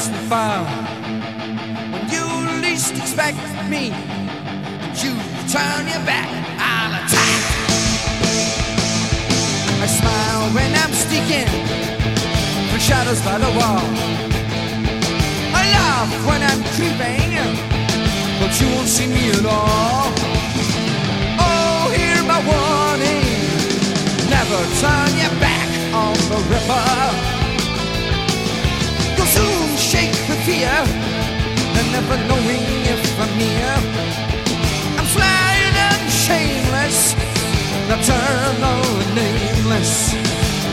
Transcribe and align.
and. 0.00 0.64
When 1.92 2.08
you 2.08 2.24
least 2.62 2.96
expect 2.96 3.36
me, 3.68 3.92
and 3.92 4.96
you 5.02 5.12
turn 5.52 5.82
your 5.92 6.04
back, 6.08 6.28
I'll 6.56 6.94
attack. 7.00 7.42
I 9.84 9.86
smile 9.86 10.44
when 10.56 10.72
I'm 10.82 10.92
sneaking 10.92 11.50
through 12.68 12.80
shadows 12.80 13.20
by 13.22 13.36
the 13.38 13.50
wall. 13.58 13.84
I 15.52 15.62
laugh 15.76 16.12
when 16.26 16.40
I'm 16.50 16.62
creeping, 16.76 17.32
but 18.40 18.50
you 18.60 18.68
won't 18.74 18.88
see 18.88 19.06
me 19.06 19.30
at 19.30 19.44
all. 19.44 20.08
Oh, 21.44 21.92
hear 21.96 22.22
my 22.24 22.40
warning. 22.50 23.26
Never 24.30 24.60
turn 24.80 25.10
your 25.22 25.34
back 25.40 25.68
on 25.92 26.14
the 26.30 26.38
ripper. 26.48 27.39
Fear, 30.60 30.84
and 31.78 31.86
never 31.92 32.16
knowing 32.28 32.64
if 32.94 33.02
I'm 33.22 33.32
near. 33.38 33.72
I'm 34.98 35.08
flying 35.16 35.76
and 35.88 36.04
shameless, 36.26 37.00
nocturnal 37.88 38.84
and 39.02 39.12
nameless, 39.14 39.92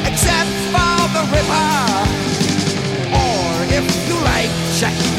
except 0.09 0.55
for 0.73 0.99
the 1.15 1.23
ripper. 1.31 1.79
Or 3.23 3.47
if 3.77 3.87
you 4.07 4.15
like, 4.31 4.51
Jack 4.79 5.16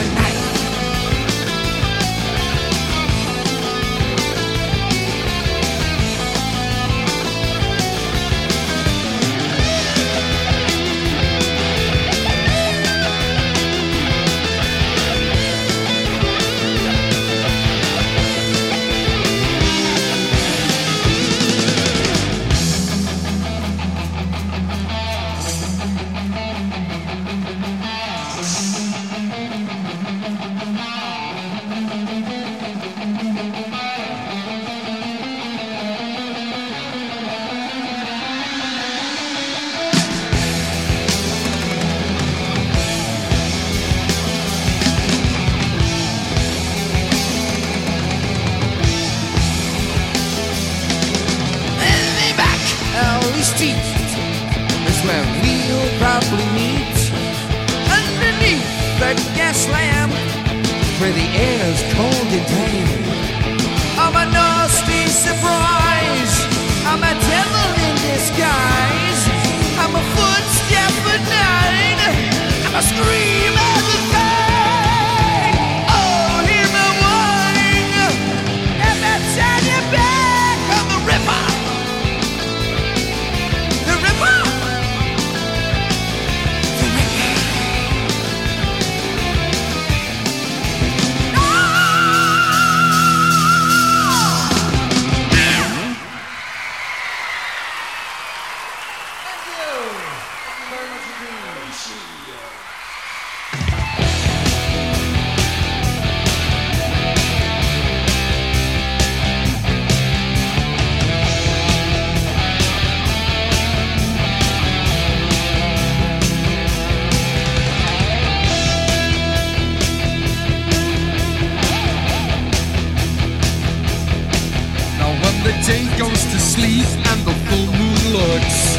day 125.68 125.84
goes 125.98 126.24
to 126.32 126.38
sleep 126.40 126.88
and 127.10 127.20
the 127.28 127.34
full 127.44 127.68
moon 127.78 128.00
looks 128.16 128.78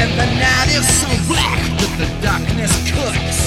And 0.00 0.10
the 0.20 0.28
night 0.36 0.68
is 0.76 0.86
so 1.00 1.08
black 1.26 1.60
that 1.80 1.92
the 1.96 2.08
darkness 2.20 2.74
cooks. 2.92 3.38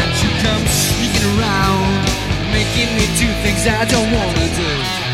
and 0.00 0.10
you 0.22 0.30
come 0.42 0.64
sneaking 0.82 1.26
around, 1.38 1.92
making 2.58 2.90
me 2.98 3.06
do 3.22 3.28
things 3.44 3.62
I 3.68 3.84
don't 3.84 4.10
wanna 4.10 4.46
do. 4.58 5.09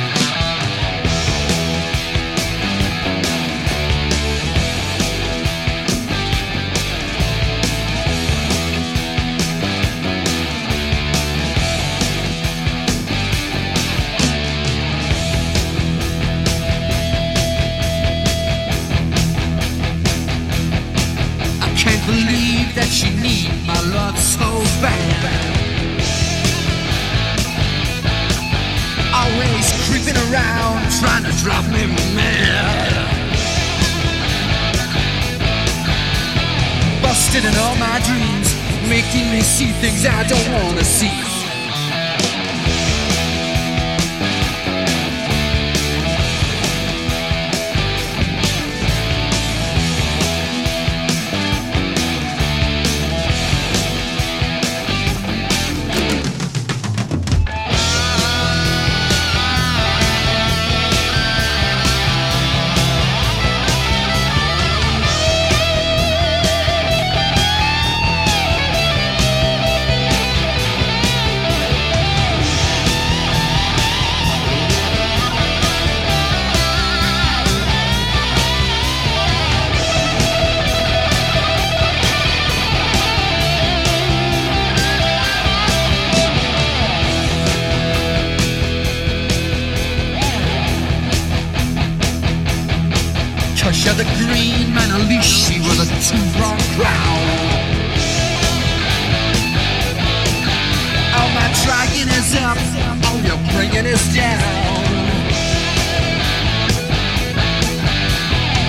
That 22.86 23.02
you 23.02 23.10
need 23.20 23.50
my 23.66 23.80
love 23.90 24.16
so 24.16 24.46
bad. 24.78 25.18
Always 29.10 29.66
creeping 29.90 30.14
around, 30.30 30.86
trying 31.00 31.24
to 31.26 31.34
drive 31.42 31.66
me 31.72 31.86
mad. 32.14 32.86
Busted 37.02 37.44
in 37.44 37.54
all 37.58 37.74
my 37.76 37.98
dreams, 38.06 38.54
making 38.88 39.32
me 39.32 39.40
see 39.40 39.72
things 39.82 40.06
I 40.06 40.22
don't 40.28 40.52
wanna 40.54 40.84
see. 40.84 41.25
Man, 94.76 95.00
unleash 95.00 95.50
you 95.50 95.60
with 95.64 95.80
a 95.80 95.88
two-pronged 96.04 96.68
crown. 96.76 97.56
dragging 101.64 102.08
us 102.10 102.34
up, 102.36 102.58
oh, 103.08 103.18
you're 103.26 103.44
bringing 103.54 103.86
us 103.92 104.04
down. 104.14 104.38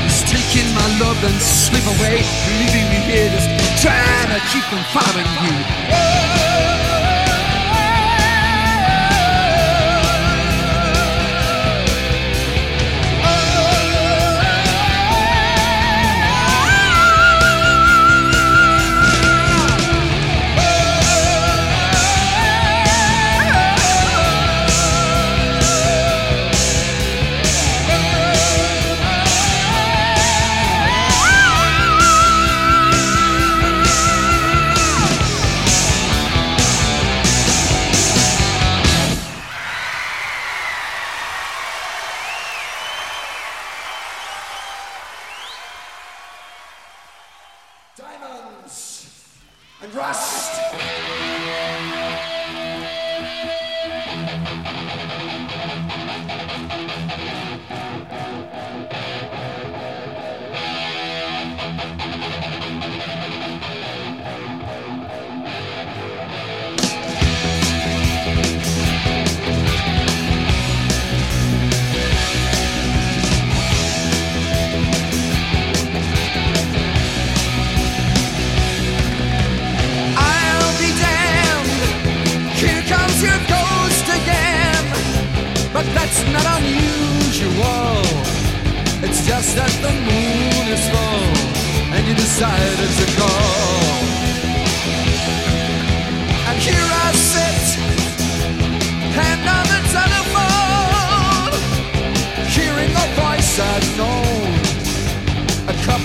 It's 0.06 0.24
taking 0.24 0.70
my 0.74 0.88
love 0.98 1.20
and 1.24 1.38
slip 1.42 1.86
away, 1.86 2.24
leaving 2.58 2.88
me 2.90 3.00
here 3.06 3.30
just 3.30 3.50
trying 3.84 4.30
to 4.34 4.40
keep 4.50 4.64
from 4.72 4.84
following 4.96 5.30
you. 5.46 5.54
Diamonds 5.94 6.87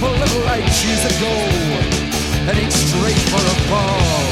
a 0.03 0.05
couple 0.05 0.23
of 0.23 0.45
light 0.47 0.67
years 0.83 1.05
ago, 1.05 1.33
heading 2.47 2.71
straight 2.71 3.23
for 3.31 3.39
a 3.39 3.57
fall. 3.71 4.31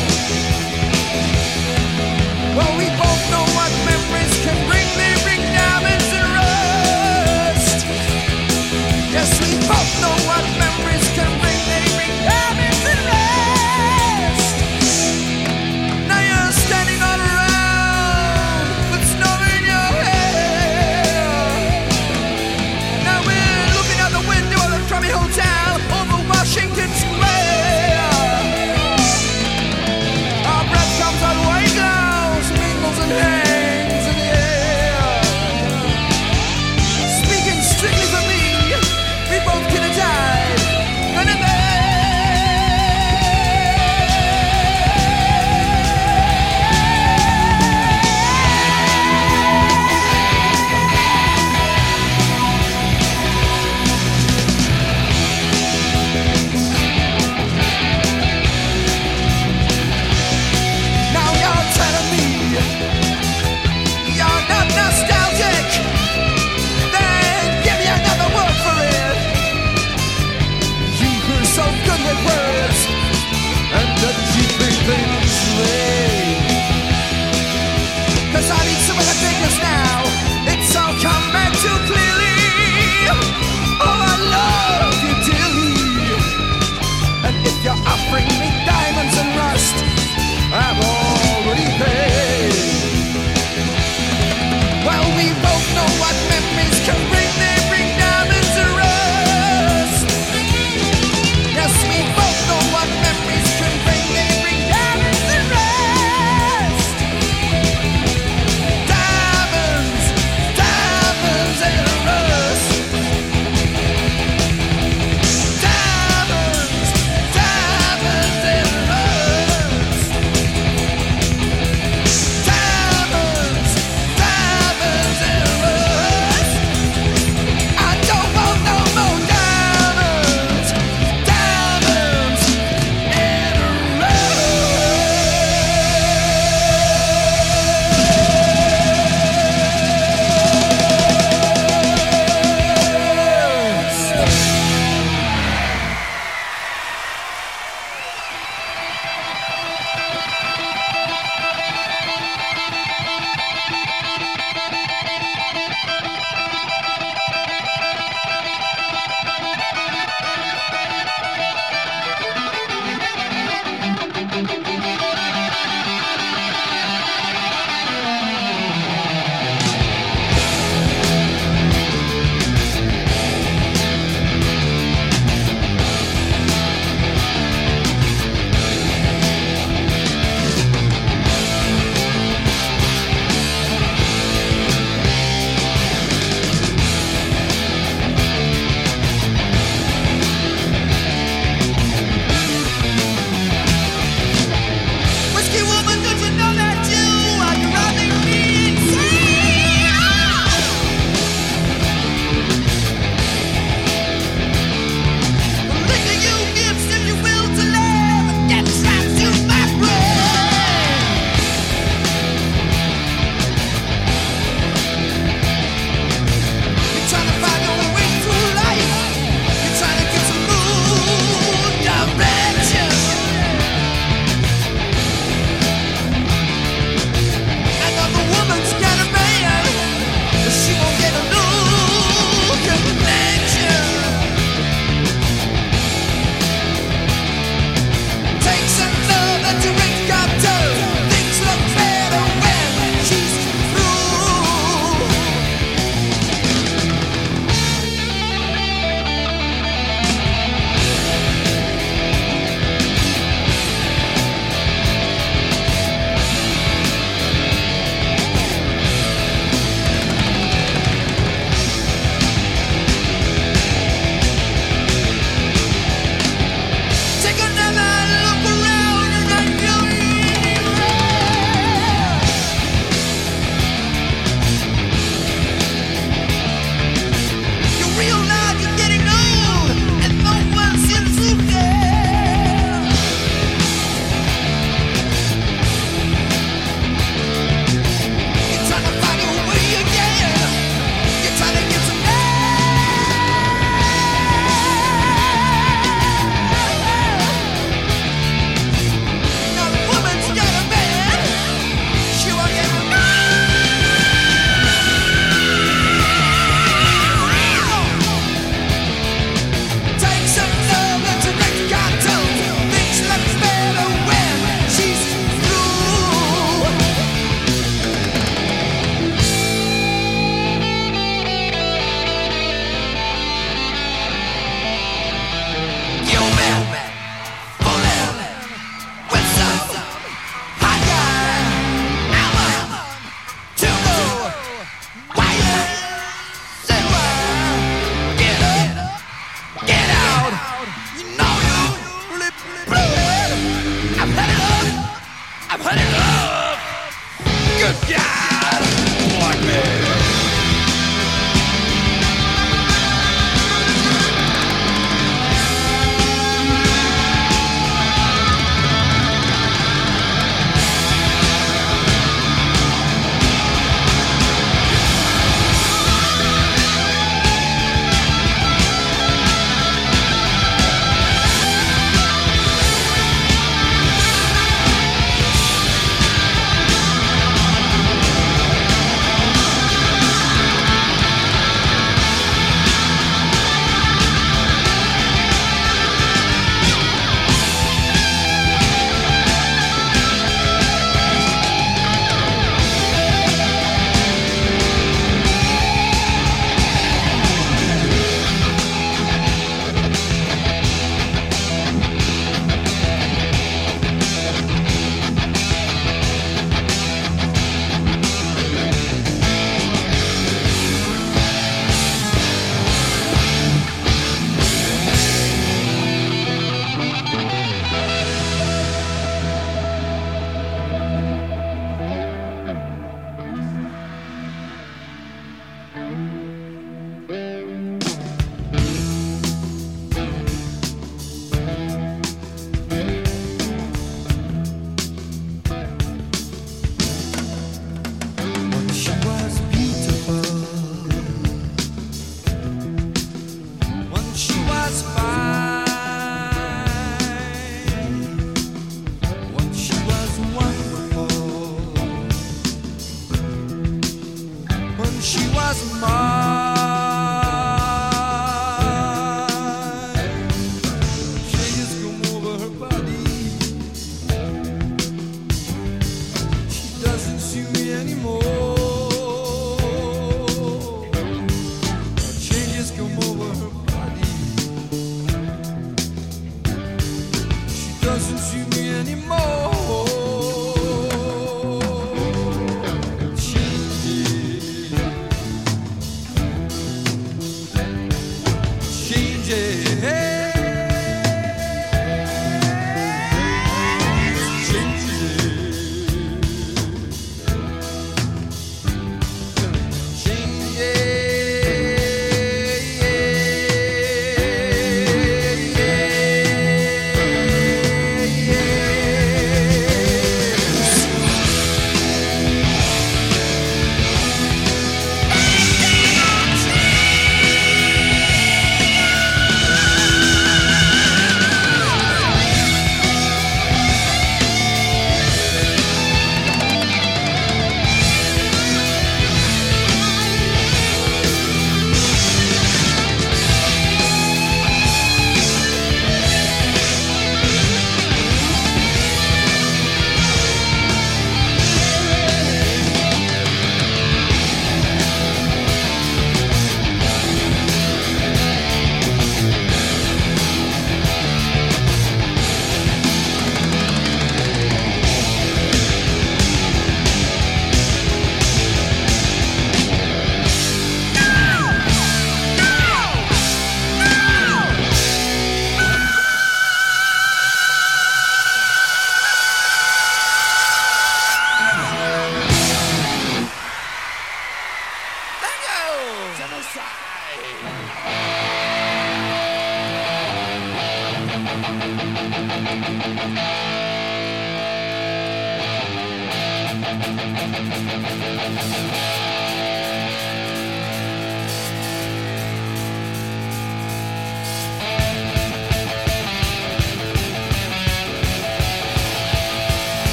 Well, 2.56 2.72
we 2.76 2.86
both 2.98 3.22
know 3.30 3.46
what 3.54 3.70
memories 3.86 4.34
can 4.42 4.58
bring. 4.66 4.86
They 4.98 5.14
bring 5.22 5.42
diamonds 5.54 6.10
and 6.10 6.26
rust. 6.34 7.86
Yes, 9.14 9.30
we 9.38 9.54
both 9.70 9.92
know 10.02 10.16
what 10.26 10.39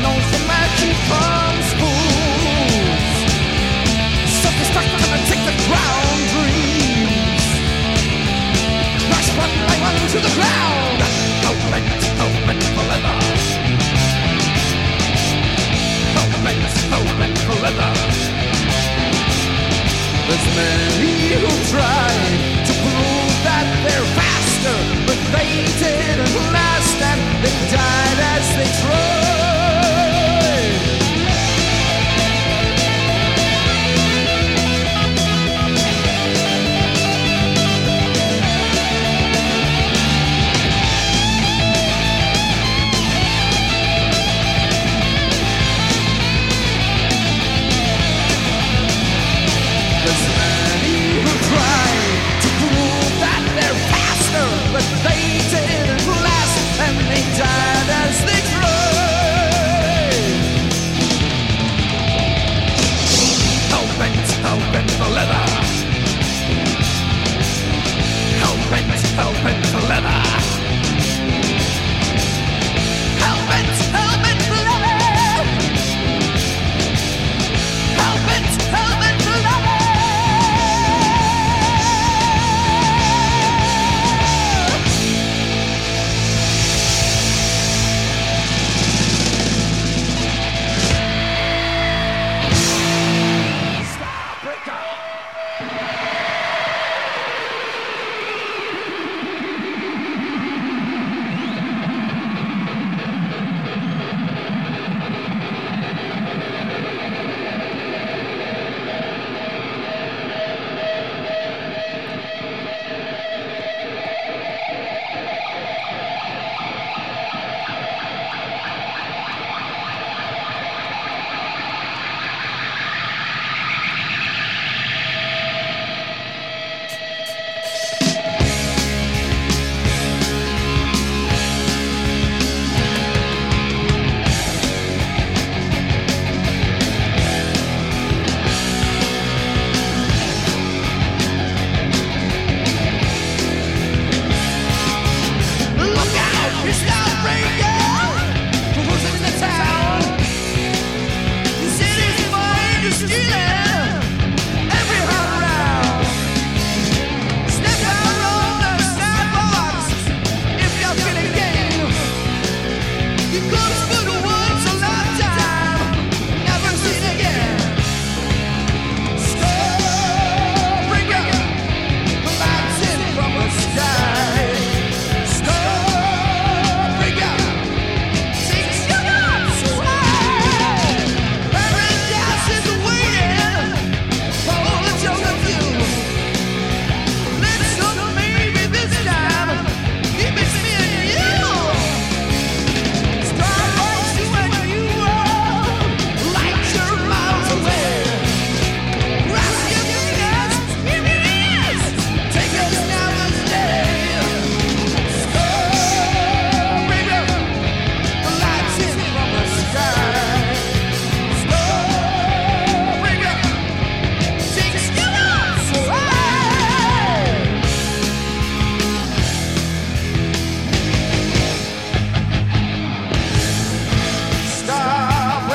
In 0.00 0.39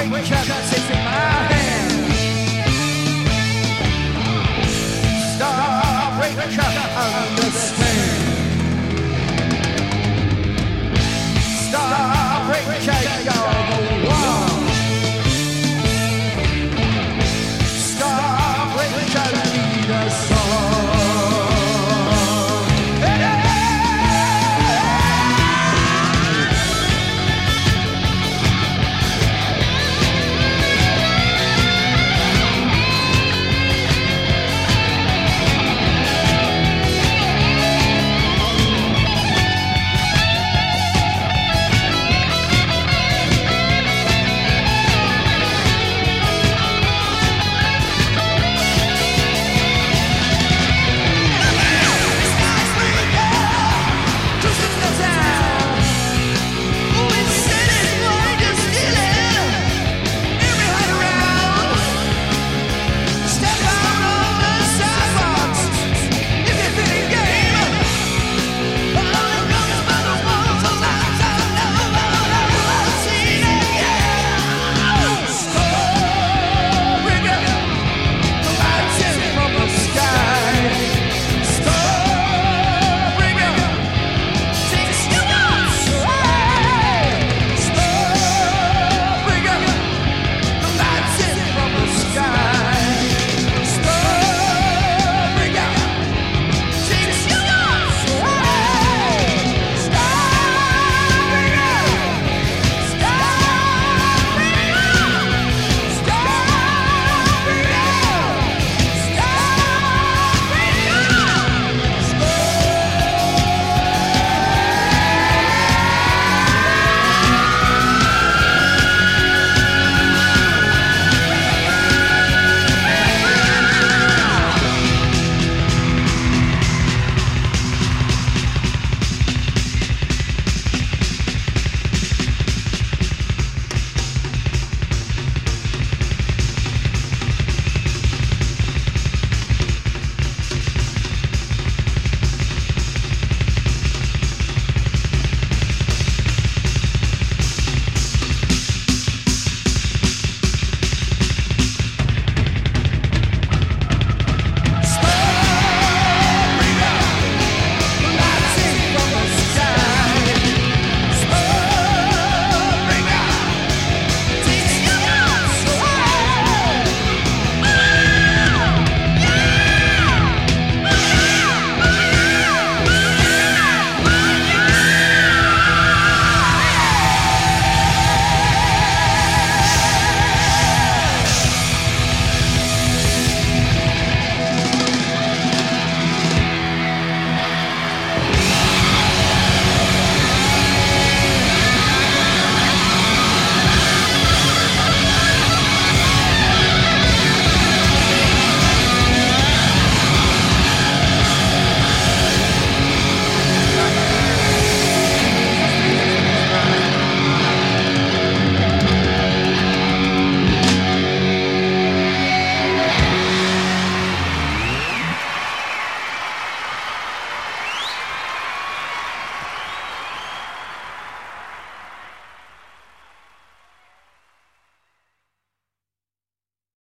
Starbreaker, 0.06 0.36
taking 0.36 0.45